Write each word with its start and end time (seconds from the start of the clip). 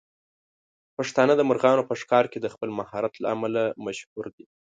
پښتانه 0.95 1.33
د 1.37 1.41
مرغانو 1.49 1.87
په 1.89 1.93
ښکار 2.01 2.25
کې 2.31 2.39
د 2.41 2.47
خپل 2.53 2.69
مهارت 2.79 3.13
له 3.23 3.27
امله 3.35 3.61
مشهور 3.85 4.25
دي. 4.35 4.45